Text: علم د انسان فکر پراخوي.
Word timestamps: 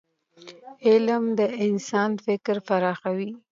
علم 0.87 1.23
د 1.39 1.41
انسان 1.65 2.11
فکر 2.25 2.55
پراخوي. 2.67 3.31